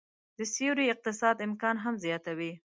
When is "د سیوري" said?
0.37-0.85